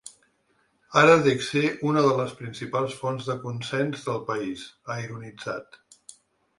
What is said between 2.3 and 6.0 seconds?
principals fonts de consens del país, ha ironitzat.